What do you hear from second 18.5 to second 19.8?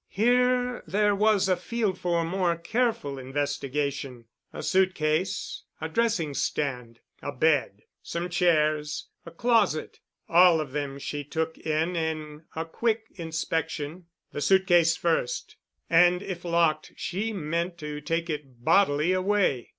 bodily away.